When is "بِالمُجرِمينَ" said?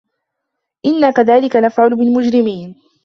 1.97-2.75